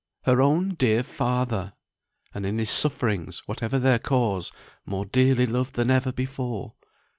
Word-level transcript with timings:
her 0.23 0.41
own 0.41 0.73
dear 0.73 1.03
father! 1.03 1.73
and 2.33 2.43
in 2.43 2.57
his 2.57 2.71
sufferings, 2.71 3.43
whatever 3.45 3.77
their 3.77 3.99
cause, 3.99 4.51
more 4.83 5.05
dearly 5.05 5.45
loved 5.45 5.75
than 5.75 5.91
ever 5.91 6.11
before. 6.11 6.73